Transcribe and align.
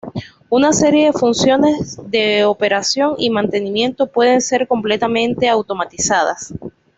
Una 0.49 0.73
serie 0.73 1.05
de 1.05 1.13
funciones 1.13 1.99
de 2.09 2.43
operación 2.43 3.13
y 3.19 3.29
mantenimiento 3.29 4.07
pueden 4.07 4.41
ser 4.41 4.67
completamente 4.67 5.47
automatizadas. 5.47 6.51